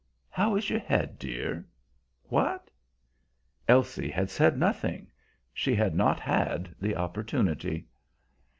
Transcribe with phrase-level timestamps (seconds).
[0.31, 1.63] How is your head, dear
[2.23, 2.71] what?"
[3.67, 5.11] Elsie had said nothing;
[5.53, 7.85] she had not had the opportunity.